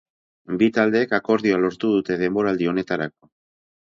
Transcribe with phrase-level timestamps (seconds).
[0.61, 3.35] Bi taldeek akordioa lortu dute denboraldi honetarako.